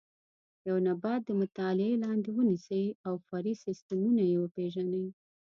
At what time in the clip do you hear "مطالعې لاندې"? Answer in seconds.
1.41-2.29